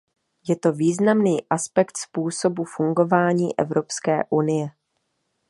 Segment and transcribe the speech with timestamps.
[0.49, 4.67] Je to významný aspekt způsobu fungování Evropské unie.